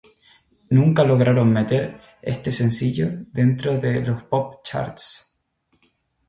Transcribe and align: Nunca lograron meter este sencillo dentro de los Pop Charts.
Nunca 0.77 1.03
lograron 1.03 1.53
meter 1.53 1.99
este 2.23 2.51
sencillo 2.51 3.07
dentro 3.31 3.79
de 3.79 4.01
los 4.01 4.23
Pop 4.23 4.63
Charts. 4.63 5.37